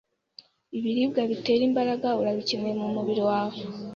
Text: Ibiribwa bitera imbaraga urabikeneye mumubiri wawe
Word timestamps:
Ibiribwa 0.77 1.21
bitera 1.29 1.63
imbaraga 1.69 2.07
urabikeneye 2.21 2.73
mumubiri 2.81 3.21
wawe 3.29 3.57